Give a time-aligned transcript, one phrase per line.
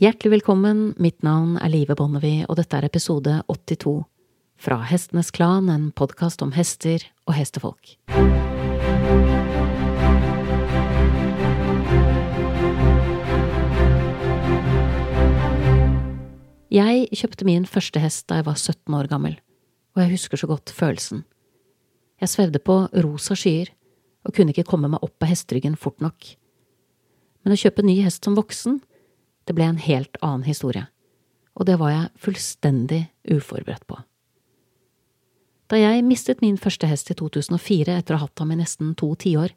[0.00, 3.90] Hjertelig velkommen, mitt navn er Live Bonnevie, og dette er episode 82
[4.56, 7.98] fra Hestenes Klan, en podkast om hester og hestefolk.
[16.72, 19.36] Jeg kjøpte min første hest da jeg var 17 år gammel,
[19.92, 21.26] og jeg husker så godt følelsen.
[22.24, 23.68] Jeg svevde på rosa skyer
[24.24, 26.38] og kunne ikke komme meg opp av hesteryggen fort nok.
[27.44, 28.80] Men å kjøpe ny hest som voksen,
[29.50, 30.84] det ble en helt annen historie,
[31.58, 33.96] og det var jeg fullstendig uforberedt på.
[35.70, 38.94] Da jeg mistet min første hest i 2004 etter å ha hatt ham i nesten
[38.94, 39.50] to tiår,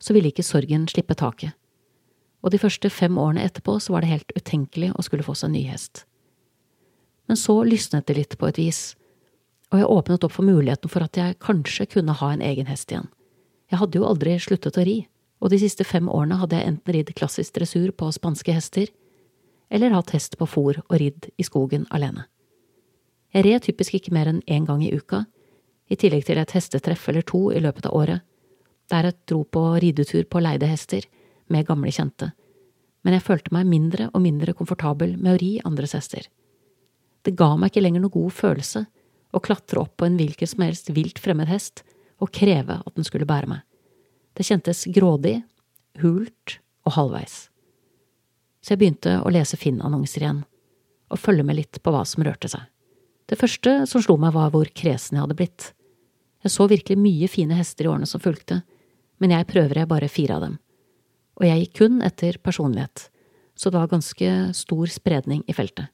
[0.00, 1.52] så ville ikke sorgen slippe taket,
[2.40, 5.52] og de første fem årene etterpå så var det helt utenkelig å skulle få seg
[5.52, 6.06] ny hest.
[7.28, 8.94] Men så lysnet det litt på et vis,
[9.68, 12.88] og jeg åpnet opp for muligheten for at jeg kanskje kunne ha en egen hest
[12.88, 13.10] igjen.
[13.68, 15.00] Jeg hadde jo aldri sluttet å ri,
[15.44, 18.88] og de siste fem årene hadde jeg enten ridd klassisk dressur på spanske hester,
[19.68, 22.26] eller hatt hest på fòr og ridd i skogen alene.
[23.34, 25.24] Jeg red typisk ikke mer enn én gang i uka,
[25.90, 28.22] i tillegg til et hestetreff eller to i løpet av året,
[28.90, 31.06] der jeg dro på ridetur på leide hester
[31.50, 32.30] med gamle kjente,
[33.02, 36.26] men jeg følte meg mindre og mindre komfortabel med å ri andres hester.
[37.22, 38.86] Det ga meg ikke lenger noe god følelse
[39.34, 41.82] å klatre opp på en hvilken som helst vilt fremmed hest
[42.22, 43.60] og kreve at den skulle bære meg.
[44.34, 45.40] Det kjentes grådig,
[46.02, 47.46] hult og halvveis
[48.66, 50.40] så jeg begynte å lese Finn-annonser igjen,
[51.06, 52.64] og følge med litt på hva som rørte seg.
[53.30, 55.68] Det første som slo meg, var hvor kresen jeg hadde blitt.
[56.42, 58.64] Jeg så virkelig mye fine hester i årene som fulgte,
[59.22, 60.58] men jeg prøver jeg bare fire av dem.
[61.38, 63.06] Og jeg gikk kun etter personlighet,
[63.54, 65.86] så det var ganske stor spredning i feltet.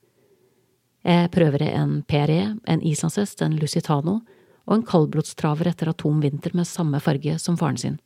[1.05, 4.23] Jeg prøver en PRE, en islandshest, en Lusitano
[4.65, 8.01] og en kaldblodstraver etter Atom Winter med samme farge som faren sin.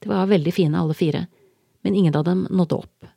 [0.00, 1.26] De var veldig fine alle fire,
[1.84, 3.12] men ingen av dem nådde opp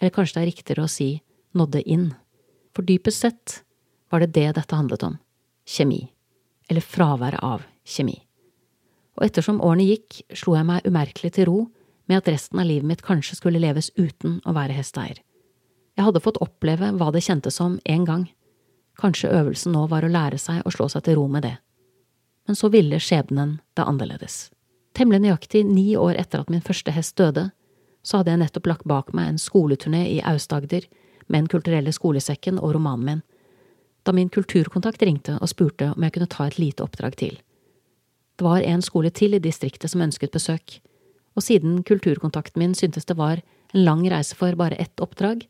[0.00, 1.10] eller kanskje det er riktigere å si
[1.56, 2.08] nådde inn,
[2.74, 3.60] for dypest sett
[4.10, 5.18] var det det dette handlet om,
[5.68, 6.08] kjemi,
[6.70, 8.16] eller fraværet av kjemi.
[9.18, 11.58] Og ettersom årene gikk, slo jeg meg umerkelig til ro
[12.10, 15.20] med at resten av livet mitt kanskje skulle leves uten å være hesteeier.
[15.98, 18.24] Jeg hadde fått oppleve hva det kjentes som en gang,
[19.00, 21.56] kanskje øvelsen nå var å lære seg å slå seg til ro med det.
[22.48, 24.48] Men så ville skjebnen det annerledes.
[24.96, 27.50] Temmelig nøyaktig ni år etter at min første hest døde,
[28.02, 30.86] så hadde jeg nettopp lagt bak meg en skoleturné i Aust-Agder
[31.26, 33.22] med Den kulturelle skolesekken og romanen min,
[34.02, 37.36] da min kulturkontakt ringte og spurte om jeg kunne ta et lite oppdrag til.
[38.36, 40.80] Det var en skole til i distriktet som ønsket besøk,
[41.36, 43.42] og siden kulturkontakten min syntes det var
[43.74, 45.44] en lang reise for bare ett oppdrag,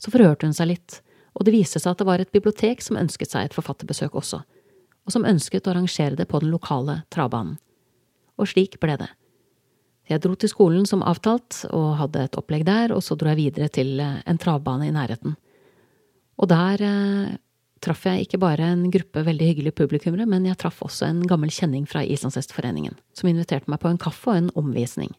[0.00, 1.02] så forhørte hun seg litt,
[1.36, 4.42] og det viste seg at det var et bibliotek som ønsket seg et forfatterbesøk også,
[5.04, 7.58] og som ønsket å arrangere det på den lokale travbanen.
[8.40, 9.10] Og slik ble det.
[10.12, 13.40] Jeg dro til skolen som avtalt, og hadde et opplegg der, og så dro jeg
[13.40, 15.36] videre til eh, en travbane i nærheten.
[16.42, 17.32] Og der eh,
[17.82, 21.52] traff jeg ikke bare en gruppe veldig hyggelige publikummere, men jeg traff også en gammel
[21.54, 25.14] kjenning fra Islandshestforeningen, som inviterte meg på en kaffe og en omvisning.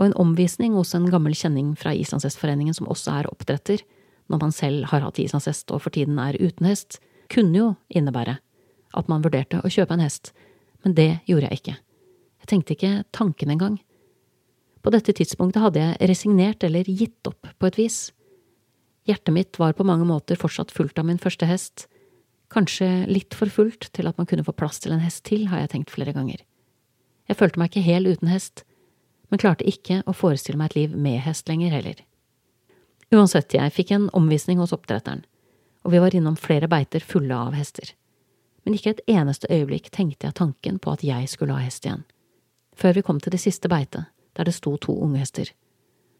[0.00, 3.84] Og en omvisning hos en gammel kjenning fra Islandshestforeningen som også er oppdretter,
[4.30, 8.38] når man selv har hatt islandshest og for tiden er uten hest, kunne jo innebære
[8.96, 10.32] at man vurderte å kjøpe en hest,
[10.84, 11.76] men det gjorde jeg ikke.
[12.50, 13.78] Tenkte ikke tanken engang.
[14.82, 17.98] På dette tidspunktet hadde jeg resignert eller gitt opp på et vis.
[19.06, 21.86] Hjertet mitt var på mange måter fortsatt fullt av min første hest,
[22.50, 25.62] kanskje litt for fullt til at man kunne få plass til en hest til, har
[25.62, 26.42] jeg tenkt flere ganger.
[27.30, 28.64] Jeg følte meg ikke hel uten hest,
[29.30, 32.00] men klarte ikke å forestille meg et liv med hest lenger heller.
[33.14, 35.22] Uansett, jeg fikk en omvisning hos oppdretteren,
[35.86, 37.94] og vi var innom flere beiter fulle av hester.
[38.66, 42.02] Men ikke et eneste øyeblikk tenkte jeg tanken på at jeg skulle ha hest igjen
[42.80, 45.50] før vi kom til det siste beitet, der det sto to unghester.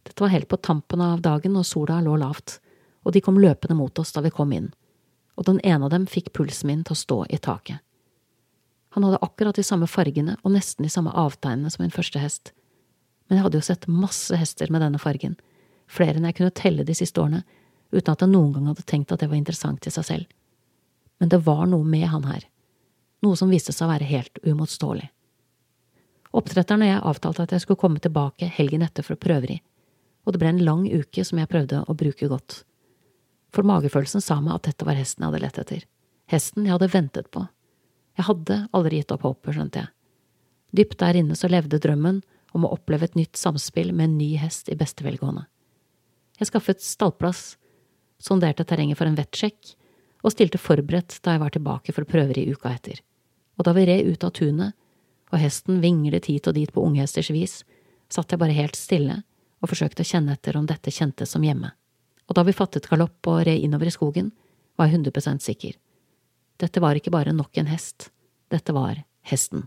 [0.05, 2.59] Dette var helt på tampen av dagen og sola lå lavt,
[3.05, 4.71] og de kom løpende mot oss da vi kom inn,
[5.37, 7.81] og den ene av dem fikk pulsen min til å stå i taket.
[8.97, 12.53] Han hadde akkurat de samme fargene og nesten de samme avtegnene som min første hest,
[13.29, 15.37] men jeg hadde jo sett masse hester med denne fargen,
[15.87, 17.45] flere enn jeg kunne telle de siste årene,
[17.95, 20.27] uten at jeg noen gang hadde tenkt at det var interessant i seg selv.
[21.23, 22.45] Men det var noe med han her,
[23.23, 25.07] noe som viste seg å være helt uimotståelig.
[26.37, 29.59] Oppdretteren og jeg avtalte at jeg skulle komme tilbake helgen etter for å prøveri,
[30.25, 32.61] og det ble en lang uke som jeg prøvde å bruke godt.
[33.51, 35.87] For magefølelsen sa meg at dette var hesten jeg hadde lett etter,
[36.31, 37.47] hesten jeg hadde ventet på.
[38.19, 39.91] Jeg hadde aldri gitt opp håpet, skjønte jeg.
[40.79, 42.21] Dypt der inne så levde drømmen
[42.55, 45.49] om å oppleve et nytt samspill med en ny hest i beste velgående.
[46.39, 47.57] Jeg skaffet stallplass,
[48.23, 49.75] sonderte terrenget for en vettsjekk
[50.23, 53.01] og stilte forberedt da jeg var tilbake for prøver i uka etter.
[53.59, 54.77] Og da vi red ut av tunet,
[55.31, 57.61] og hesten vinglet hit og dit på unghesters vis,
[58.11, 59.23] satt jeg bare helt stille
[59.61, 61.73] og forsøkte å kjenne etter om dette kjentes som hjemme.
[62.31, 64.29] og da vi fattet galopp og red innover i skogen,
[64.79, 65.73] var jeg 100% sikker.
[66.63, 68.13] Dette var ikke bare nok en hest,
[68.55, 69.65] dette var hesten.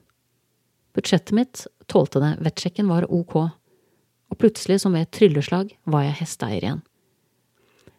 [0.96, 3.36] Budsjettet mitt tålte det, vettsjekken var ok,
[4.32, 6.82] og plutselig, som ved et trylleslag, var jeg hesteeier igjen.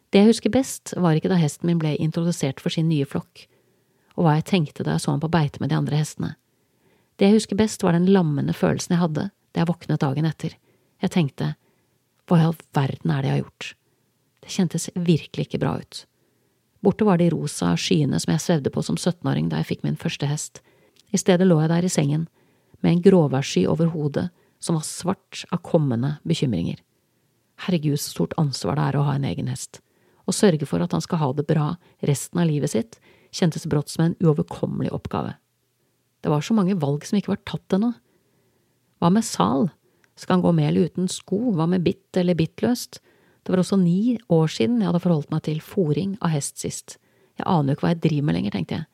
[0.08, 3.44] Det jeg husker best, var ikke da hesten min ble introdusert for sin nye flokk,
[4.16, 6.36] og hva jeg tenkte da jeg så ham på beite med de andre hestene.
[7.16, 10.56] Det jeg husker best, var den lammende følelsen jeg hadde da jeg våknet dagen etter.
[11.02, 11.54] Jeg tenkte,
[12.26, 13.68] hva i all verden er det jeg har gjort?
[14.44, 16.04] Det kjentes virkelig ikke bra ut.
[16.84, 20.00] Borte var de rosa skyene som jeg svevde på som 17-åring da jeg fikk min
[20.00, 20.60] første hest.
[21.14, 22.26] I stedet lå jeg der i sengen,
[22.82, 24.26] med en gråværsky over hodet
[24.60, 26.82] som var svart av kommende bekymringer.
[27.64, 29.80] Herregud, så stort ansvar det er å ha en egen hest.
[30.24, 31.70] Å sørge for at han skal ha det bra
[32.04, 32.98] resten av livet sitt,
[33.34, 35.36] kjentes brått som en uoverkommelig oppgave.
[36.24, 37.90] Det var så mange valg som ikke var tatt ennå.
[39.02, 39.66] Hva med Sal?
[40.16, 41.50] Skal han gå med eller uten sko?
[41.52, 43.02] Hva med bitt eller bittløst?
[43.44, 46.96] Det var også ni år siden jeg hadde forholdt meg til fòring av hest sist.
[47.36, 48.86] Jeg aner jo ikke hva jeg driver med lenger, tenkte jeg.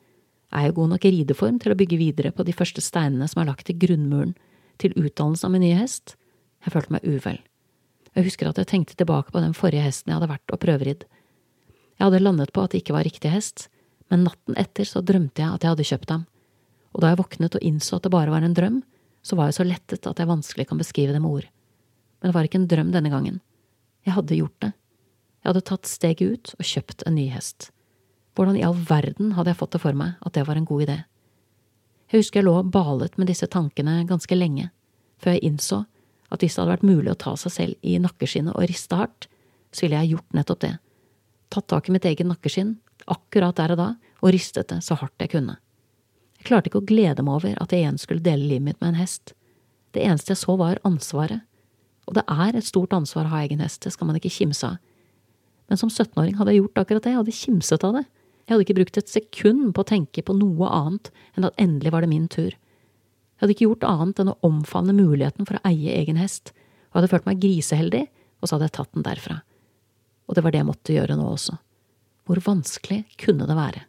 [0.51, 3.39] Er jeg god nok i rideform til å bygge videre på de første steinene som
[3.39, 4.33] er lagt til grunnmuren
[4.81, 6.17] til utdannelsen av min nye hest?
[6.65, 7.39] Jeg følte meg uvel.
[8.11, 11.07] Jeg husker at jeg tenkte tilbake på den forrige hesten jeg hadde vært og prøveridd.
[11.95, 13.69] Jeg hadde landet på at det ikke var riktig hest,
[14.11, 16.27] men natten etter så drømte jeg at jeg hadde kjøpt ham,
[16.91, 18.81] og da jeg våknet og innså at det bare var en drøm,
[19.21, 21.47] så var jeg så lettet at jeg vanskelig kan beskrive det med ord.
[22.19, 23.39] Men det var ikke en drøm denne gangen.
[24.05, 24.71] Jeg hadde gjort det.
[25.41, 27.69] Jeg hadde tatt steget ut og kjøpt en ny hest.
[28.37, 30.85] Hvordan i all verden hadde jeg fått det for meg at det var en god
[30.85, 30.97] idé?
[32.11, 34.69] Jeg husker jeg lå og balet med disse tankene ganske lenge,
[35.21, 35.83] før jeg innså
[36.31, 39.27] at hvis det hadde vært mulig å ta seg selv i nakkeskinnet og riste hardt,
[39.71, 40.73] så ville jeg gjort nettopp det.
[41.51, 42.77] Tatt tak i mitt eget nakkeskinn,
[43.11, 43.89] akkurat der og da,
[44.21, 45.57] og ristet det så hardt jeg kunne.
[46.41, 48.95] Jeg klarte ikke å glede meg over at jeg igjen skulle dele livet mitt med
[48.95, 49.35] en hest.
[49.93, 51.43] Det eneste jeg så var ansvaret,
[52.09, 54.71] og det er et stort ansvar å ha egen hest, det skal man ikke kimse
[54.71, 54.79] av.
[55.69, 58.01] Men som 17-åring hadde jeg gjort akkurat det, jeg hadde kimset av det.
[58.41, 61.93] Jeg hadde ikke brukt et sekund på å tenke på noe annet enn at endelig
[61.93, 62.49] var det min tur.
[62.49, 66.55] Jeg hadde ikke gjort annet enn å omfavne muligheten for å eie egen hest,
[66.89, 68.07] og hadde følt meg griseheldig,
[68.41, 69.37] og så hadde jeg tatt den derfra.
[70.25, 71.61] Og det var det jeg måtte gjøre nå også.
[72.25, 73.85] Hvor vanskelig kunne det være?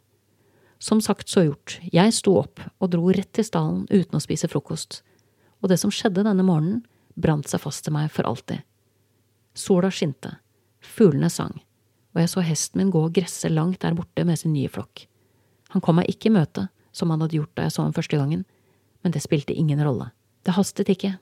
[0.83, 4.49] Som sagt så gjort, jeg sto opp og dro rett til stallen uten å spise
[4.51, 4.97] frokost,
[5.63, 6.81] og det som skjedde denne morgenen,
[7.15, 8.65] brant seg fast til meg for alltid.
[9.55, 10.33] Sola skinte,
[10.83, 11.55] fuglene sang,
[12.11, 15.05] og jeg så hesten min gå og gresse langt der borte med sin nye flokk.
[15.71, 18.19] Han kom meg ikke i møte, som han hadde gjort da jeg så ham første
[18.19, 18.43] gangen,
[19.07, 20.11] men det spilte ingen rolle.
[20.43, 21.15] Det hastet ikke.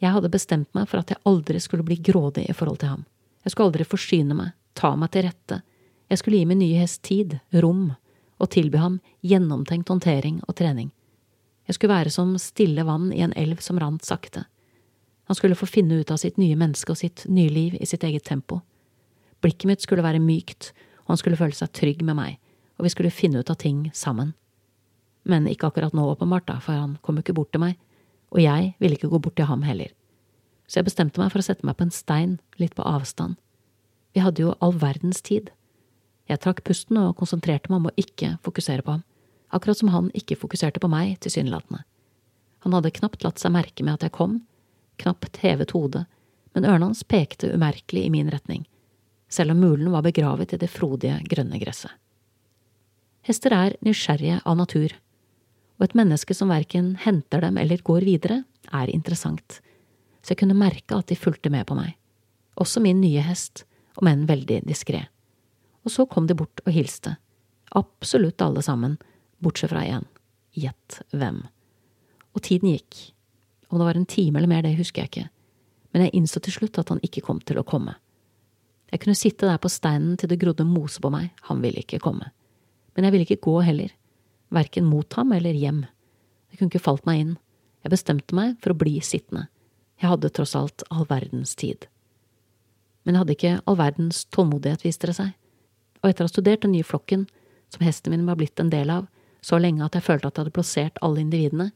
[0.00, 3.04] Jeg hadde bestemt meg for at jeg aldri skulle bli grådig i forhold til ham.
[3.44, 5.60] Jeg skulle aldri forsyne meg, ta meg til rette.
[6.08, 7.90] Jeg skulle gi min nye hest tid, rom,
[8.42, 10.90] og tilby ham gjennomtenkt håndtering og trening.
[11.68, 14.44] Jeg skulle være som stille vann i en elv som rant sakte.
[15.30, 18.02] Han skulle få finne ut av sitt nye menneske og sitt nye liv i sitt
[18.04, 18.60] eget tempo.
[19.42, 20.72] Blikket mitt skulle være mykt,
[21.06, 22.38] og han skulle føle seg trygg med meg,
[22.78, 24.34] og vi skulle finne ut av ting sammen.
[25.22, 27.78] Men ikke akkurat nå, åpenbart, da, for han kom jo ikke bort til meg,
[28.34, 29.92] og jeg ville ikke gå bort til ham heller.
[30.66, 33.38] Så jeg bestemte meg for å sette meg på en stein, litt på avstand.
[34.14, 35.50] Vi hadde jo all verdens tid.
[36.30, 39.04] Jeg trakk pusten og konsentrerte meg om å ikke fokusere på ham,
[39.52, 41.82] akkurat som han ikke fokuserte på meg, tilsynelatende.
[42.62, 44.40] Han hadde knapt latt seg merke med at jeg kom,
[45.02, 46.04] knapt hevet hodet,
[46.54, 48.64] men ørene hans pekte umerkelig i min retning,
[49.32, 51.92] selv om mulen var begravet i det frodige, grønne gresset.
[53.26, 54.94] Hester er nysgjerrige av natur,
[55.78, 59.60] og et menneske som verken henter dem eller går videre, er interessant,
[60.22, 61.96] så jeg kunne merke at de fulgte med på meg,
[62.54, 63.64] også min nye hest,
[63.98, 65.04] om enn veldig diskré.
[65.82, 67.16] Og så kom de bort og hilste,
[67.74, 68.98] absolutt alle sammen,
[69.42, 70.04] bortsett fra én,
[70.54, 71.42] gjett hvem.
[72.32, 72.98] Og tiden gikk,
[73.72, 75.28] om det var en time eller mer, det husker jeg ikke,
[75.92, 77.96] men jeg innså til slutt at han ikke kom til å komme.
[78.92, 82.00] Jeg kunne sitte der på steinen til det grodde mose på meg, han ville ikke
[82.04, 82.28] komme.
[82.92, 83.92] Men jeg ville ikke gå heller,
[84.52, 85.86] verken mot ham eller hjem.
[86.50, 87.32] Det kunne ikke falt meg inn.
[87.82, 89.46] Jeg bestemte meg for å bli sittende.
[90.00, 91.86] Jeg hadde tross alt all verdens tid.
[93.02, 95.32] Men jeg hadde ikke all verdens tålmodighet, viste det seg.
[96.02, 97.26] Og etter å ha studert den nye flokken,
[97.72, 99.06] som hesten min var blitt en del av,
[99.42, 101.70] så lenge at jeg følte at jeg hadde plassert alle individene,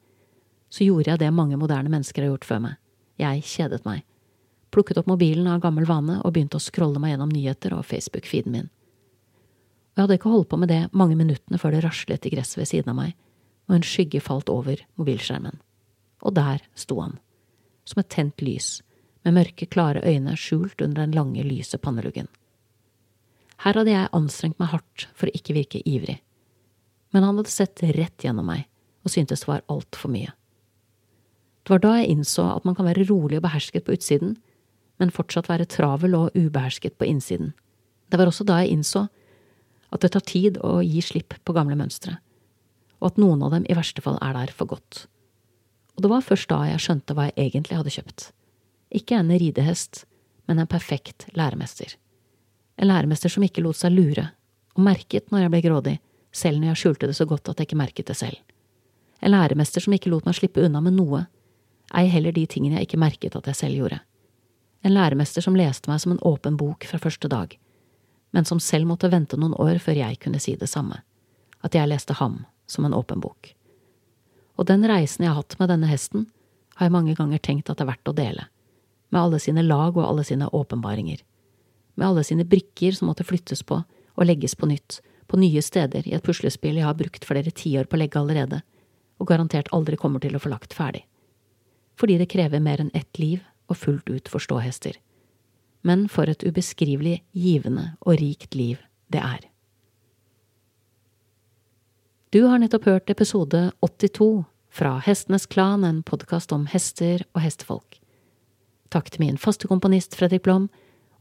[0.71, 2.79] så gjorde jeg det mange moderne mennesker har gjort før meg.
[3.23, 4.03] Jeg kjedet meg.
[4.75, 8.53] Plukket opp mobilen av gammel vane og begynte å scrolle meg gjennom nyheter og Facebook-feeden
[8.53, 8.67] min.
[9.97, 12.61] Og jeg hadde ikke holdt på med det mange minuttene før det raslet i gresset
[12.61, 13.15] ved siden av meg,
[13.71, 15.57] og en skygge falt over mobilskjermen.
[16.27, 17.17] Og der sto han,
[17.89, 18.83] som et tent lys,
[19.25, 22.29] med mørke, klare øyne skjult under den lange, lyse panneluggen.
[23.65, 26.19] Her hadde jeg anstrengt meg hardt for å ikke virke ivrig,
[27.15, 28.67] men han hadde sett rett gjennom meg
[29.07, 30.33] og syntes det var altfor mye.
[31.63, 34.35] Det var da jeg innså at man kan være rolig og behersket på utsiden,
[34.99, 37.53] men fortsatt være travel og ubehersket på innsiden.
[38.11, 39.07] Det var også da jeg innså
[39.95, 42.17] at det tar tid å gi slipp på gamle mønstre,
[42.99, 45.07] og at noen av dem i verste fall er der for godt.
[45.97, 48.27] Og det var først da jeg skjønte hva jeg egentlig hadde kjøpt.
[48.95, 50.05] Ikke en ridehest,
[50.47, 51.95] men en perfekt læremester.
[52.77, 54.29] En læremester som ikke lot seg lure,
[54.77, 55.97] og merket når jeg ble grådig,
[56.33, 58.37] selv når jeg skjulte det så godt at jeg ikke merket det selv.
[59.25, 61.25] En læremester som ikke lot meg slippe unna med noe,
[61.97, 64.01] ei heller de tingene jeg ikke merket at jeg selv gjorde.
[64.85, 67.57] En læremester som leste meg som en åpen bok fra første dag,
[68.37, 71.01] men som selv måtte vente noen år før jeg kunne si det samme,
[71.65, 73.55] at jeg leste ham som en åpen bok.
[74.61, 76.27] Og den reisen jeg har hatt med denne hesten,
[76.77, 78.47] har jeg mange ganger tenkt at det er verdt å dele,
[79.09, 81.23] med alle sine lag og alle sine åpenbaringer,
[81.97, 83.81] med alle sine brikker som måtte flyttes på
[84.17, 87.89] og legges på nytt, på nye steder i et puslespill jeg har brukt flere tiår
[87.89, 88.63] på å legge allerede,
[89.19, 91.03] og garantert aldri kommer til å få lagt ferdig.
[91.97, 94.97] Fordi det krever mer enn ett liv å fullt ut forstå hester.
[95.87, 98.81] Men for et ubeskrivelig givende og rikt liv
[99.13, 99.45] det er.
[102.35, 108.01] Du har nettopp hørt episode 82 fra Hestenes Klan, en podkast om hester og hestefolk.
[108.93, 110.67] Takk til min faste komponist Fredrik Blom,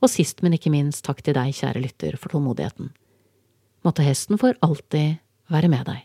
[0.02, 2.92] og sist, men ikke minst, takk til deg, kjære lytter, for tålmodigheten.
[3.86, 5.22] Måtte hesten for alltid
[5.52, 6.04] være med deg.